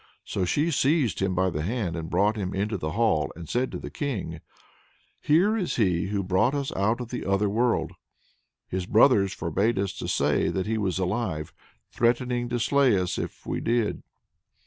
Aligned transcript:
So 0.25 0.45
she 0.45 0.71
seized 0.71 1.19
him 1.21 1.35
by 1.35 1.51
the 1.51 1.61
hand, 1.61 1.95
and 1.95 2.09
brought 2.09 2.35
him 2.35 2.55
into 2.55 2.75
the 2.75 2.93
hall, 2.93 3.31
and 3.35 3.47
said 3.47 3.71
to 3.71 3.77
the 3.77 3.91
King: 3.91 4.41
"Here 5.21 5.55
is 5.55 5.75
he 5.75 6.07
who 6.07 6.23
brought 6.23 6.55
us 6.55 6.71
out 6.75 6.99
of 7.01 7.09
the 7.09 7.23
other 7.23 7.47
world. 7.47 7.91
His 8.67 8.87
brothers 8.87 9.31
forbade 9.31 9.77
us 9.77 9.93
to 9.99 10.07
say 10.07 10.49
that 10.49 10.65
he 10.65 10.79
was 10.79 10.97
alive, 10.97 11.53
threatening 11.91 12.49
to 12.49 12.59
slay 12.59 12.97
us 12.97 13.19
if 13.19 13.45
we 13.45 13.59
did." 13.61 14.01